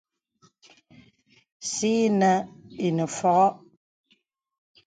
[1.69, 2.31] Sì yìnə
[2.85, 3.49] ìnə fɔ̄gɔ̄.